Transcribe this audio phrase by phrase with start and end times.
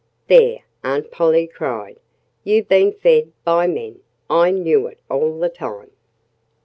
[0.25, 1.99] "There!" Aunt Polly cried.
[2.43, 3.99] "You've been fed by men!
[4.31, 5.91] I knew it all the time."